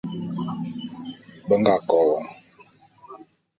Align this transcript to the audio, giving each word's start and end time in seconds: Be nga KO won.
Be 1.47 1.53
nga 1.59 1.73
KO 1.87 1.95
won. 2.09 2.25